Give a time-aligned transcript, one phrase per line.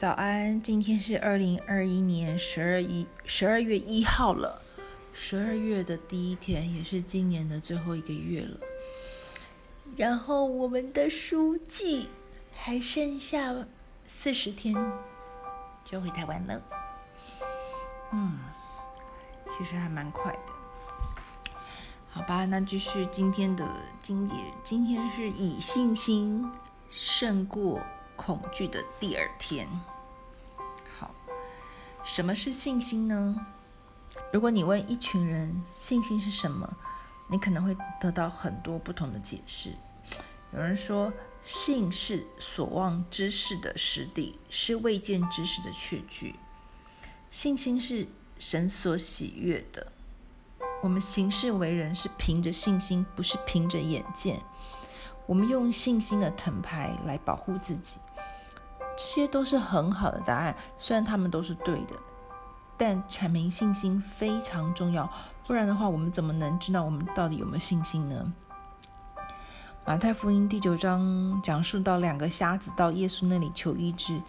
[0.00, 4.62] 早安，今天是二零二一年十二一十二月一号了，
[5.12, 8.58] 十二月的第一天，也是今年的最后一个月了。
[9.98, 12.08] 然后我们的书记
[12.50, 13.54] 还剩下
[14.06, 14.74] 四十天
[15.84, 16.62] 就回台湾了。
[18.12, 18.38] 嗯，
[19.50, 21.52] 其实还蛮快的。
[22.08, 23.68] 好吧，那就是今天的
[24.00, 26.50] 经节，今天是以信心
[26.88, 27.78] 胜过
[28.20, 29.66] 恐惧的第二天。
[30.98, 31.10] 好，
[32.04, 33.46] 什么是信心呢？
[34.30, 36.70] 如果你问一群人信心是什么，
[37.28, 39.70] 你可能会得到很多不同的解释。
[40.52, 41.10] 有人说，
[41.42, 46.34] 信是所望之事的实底，是未见之事的确据。
[47.30, 48.06] 信心是
[48.38, 49.90] 神所喜悦的。
[50.82, 54.38] 我们行事为人是凭着信心，不是凭着眼见。
[55.26, 57.98] 我们用信心的藤牌来保护自己，
[59.00, 60.54] 这些都是很好的答案。
[60.76, 61.96] 虽然他们都是对的，
[62.76, 65.10] 但阐明信心非常重要。
[65.46, 68.30] 不然的话，我们怎么能知道我们到底有没有信心呢？
[69.86, 74.20] 马太福音第九章讲述到两个瞎子到耶稣那里求医治，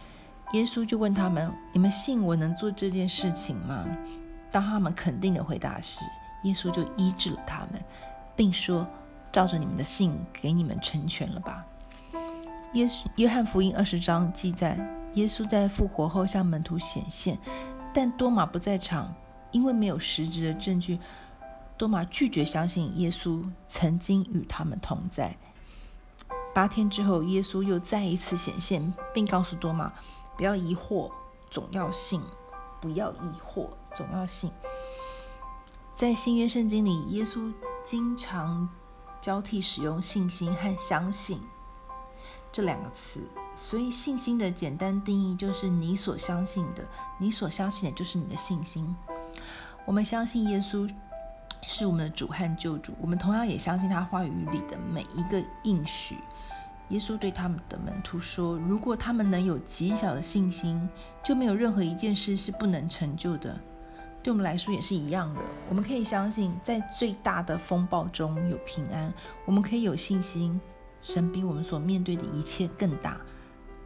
[0.54, 3.86] 耶稣就问他们：“你们信我能做这件事情吗？”
[4.50, 6.00] 当他们肯定的回答时，
[6.44, 7.84] 耶稣就医治了他们，
[8.38, 8.88] 并说。
[9.34, 11.66] 照着你们的信，给你们成全了吧。
[12.74, 14.78] 耶稣约翰福音二十章记载，
[15.16, 17.38] 耶稣在复活后向门徒显现，
[17.94, 19.14] 但多马不在场，
[19.52, 20.98] 因为没有实质的证据。
[21.78, 25.36] 多马拒绝相信耶稣曾经与他们同在。
[26.54, 29.92] 八天之后，耶稣又再一次显现，并告诉多马：
[30.38, 31.12] 不要疑惑，
[31.50, 32.22] 总要信；
[32.80, 34.50] 不要疑惑，总要信。
[35.94, 37.52] 在新约圣经里，耶稣
[37.84, 38.70] 经常。
[39.20, 41.40] 交替使用“信心”和“相信”
[42.52, 43.22] 这两个词，
[43.56, 46.84] 所以信心的简单定义就是你所相信的，
[47.18, 48.96] 你所相信的就是你的信心。
[49.86, 50.90] 我们相信耶稣
[51.62, 56.18] 是我们的主和救主，我们同样也相信他话语里的每一个应许。
[56.90, 60.90] 耶稣对他们的门徒说：“如果他们能有极小的信心，
[61.24, 63.58] 就没有任何一件事是不能成就的。”
[64.22, 69.12] 对我们来说也是一样的，我们可以相信，在最大的风暴中有平安。
[69.46, 70.60] 我们可以有信心，
[71.02, 73.20] 神比我们所面对的一切更大。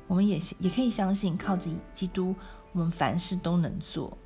[0.07, 2.35] 我们也也可以相信，靠着基督，
[2.73, 4.17] 我们凡事都能做。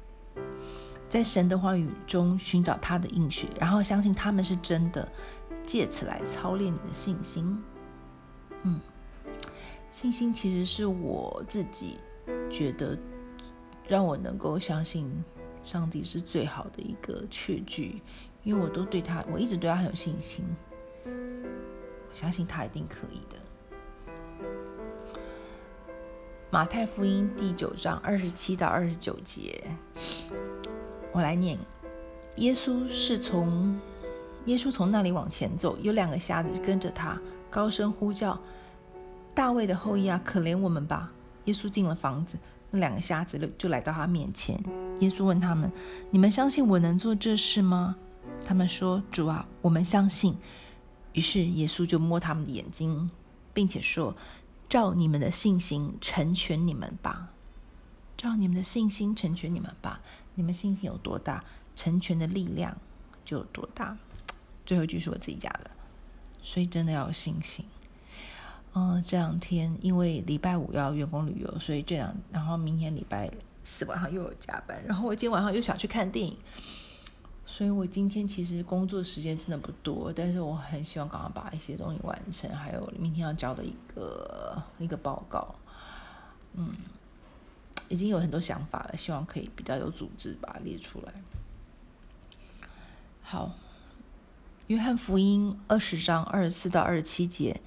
[1.07, 5.07] 在神的话语中寻找他的应许，然后相信他们是真的，
[5.65, 7.61] 借此来操练你的信心。
[8.63, 8.79] 嗯，
[9.91, 11.97] 信心其实是我自己
[12.49, 12.97] 觉得
[13.87, 15.09] 让我能够相信。
[15.61, 18.01] 上帝是最好的一个确据，
[18.43, 20.43] 因为我都对他，我一直对他很有信心，
[22.09, 23.37] 我相信他一定可以的。
[26.51, 29.63] 马太福音第九章二十七到二十九节，
[31.11, 31.59] 我来念：
[32.37, 33.79] 耶稣是从
[34.45, 37.21] 耶稣从那里往前走，有两个瞎子跟着他，
[37.51, 38.39] 高声呼叫
[39.35, 41.11] ：“大卫的后裔啊，可怜我们吧！”
[41.45, 42.37] 耶稣进了房子。
[42.71, 44.59] 那两个瞎子就来到他面前，
[45.01, 45.71] 耶稣问他们
[46.09, 47.95] ：“你们相信我能做这事吗？”
[48.43, 50.35] 他们说：“主啊，我们相信。”
[51.13, 53.09] 于是耶稣就摸他们的眼睛，
[53.53, 54.15] 并且说
[54.69, 57.31] ：“照你们的信心成全你们吧。
[58.15, 60.01] 照你们的信心成全你们吧。
[60.35, 61.43] 你们信心有多大，
[61.75, 62.77] 成全的力量
[63.25, 63.97] 就有多大。”
[64.65, 65.71] 最后一句是我自己加的，
[66.43, 67.65] 所以真的要有信心。
[68.75, 73.31] 嗯，这两天因为礼拜五要员工旅游，所以这两，然后明天礼拜
[73.63, 76.37] 四晚上又有加班，然后我今天晚上又想去看电影，
[77.51, 85.55] 所以我今天其实工作时间真的不多，但是我很希望赶快把一些东西完成，还有明天要交的一个一个报告，
[86.53, 86.71] 嗯，
[87.89, 91.11] 已经有很多想法了，希望可以比较有组织把它列出来。
[93.23, 93.51] 好，
[94.67, 97.59] 约翰福音二十章二十四到二十七节。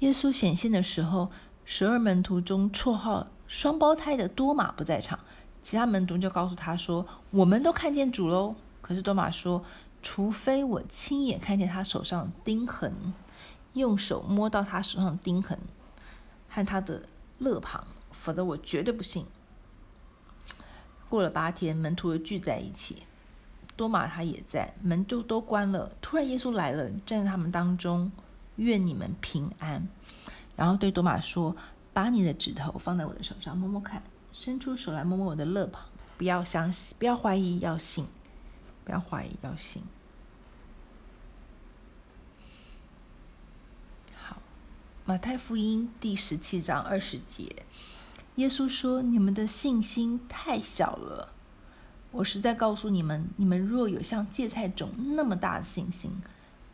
[0.00, 1.30] 耶稣显现的时候，
[1.64, 5.20] 十二门徒中绰号“双胞胎”的多马不在场，
[5.62, 8.56] 其他门徒就告诉他说：“我们都看见主喽。”
[8.90, 9.64] 可是多马说
[10.02, 13.14] ：“除非我亲眼看见他手上钉痕，
[13.74, 15.56] 用手摸到他手上钉痕
[16.48, 17.02] 和他的
[17.38, 19.24] 肋旁，否则我绝对不信。”
[21.08, 23.04] 过了八天，门徒又聚在一起，
[23.76, 25.92] 多马他也在，门就都关了。
[26.00, 28.10] 突然，耶稣来了，站在他们当中。
[28.56, 29.86] 愿你们平安。
[30.56, 31.54] 然后对多马说
[31.94, 34.02] ：“把你的指头放在我的手上，摸摸看；
[34.32, 35.84] 伸出手来摸摸我的肋旁。
[36.18, 38.04] 不要相信，不要怀疑，要信。
[38.84, 39.82] 不要怀疑，要信。”
[44.14, 44.36] 好，
[45.04, 47.64] 马太福音第十七章二十节，
[48.36, 51.32] 耶稣说：“你们的信心太小了。
[52.12, 56.10] 我实在告诉你们，你们若有像芥菜种那么大的信心，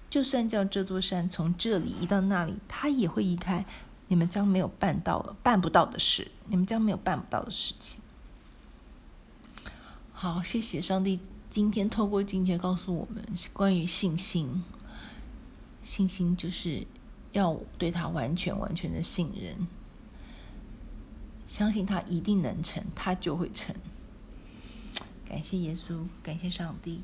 [0.09, 3.65] 就算叫这座山从这里移到那里，它也会移开。
[4.09, 8.01] 你们将没有办到办不到的事，你们将没有办不到的事情。”
[10.13, 11.21] 好，谢谢上帝。
[11.57, 13.25] 今天透过经节告诉我们
[13.55, 14.63] 关于信心，
[15.83, 16.87] 信心就是
[17.33, 19.67] 要对他完全完全的信任，
[21.47, 23.75] 相信他一定能成，他就会成。
[25.27, 27.01] 感谢耶稣，感谢上帝，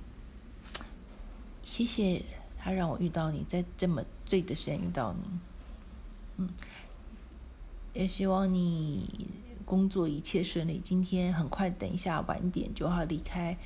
[1.64, 2.22] 谢谢
[2.58, 5.30] 他让我遇到你，在这么醉的时间遇到你。
[6.36, 6.50] 嗯，
[7.94, 9.30] 也希望你
[9.64, 10.78] 工作一切顺利。
[10.84, 13.56] 今天很快，等一下晚点就要离开。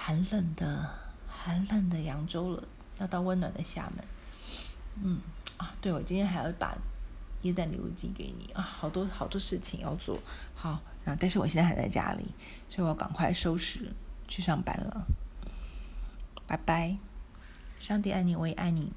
[0.00, 0.88] 寒冷的
[1.28, 2.62] 寒冷的扬州了，
[2.98, 4.04] 要到温暖的厦门。
[5.02, 5.20] 嗯
[5.56, 6.78] 啊，对，我今天还要把
[7.42, 10.16] 椰蛋礼物寄给你啊，好多好多事情要做。
[10.54, 12.24] 好，然后但是我现在还在家里，
[12.70, 13.92] 所以我要赶快收拾
[14.28, 15.04] 去上班了。
[16.46, 16.96] 拜拜，
[17.80, 18.92] 上帝爱你，我也爱你。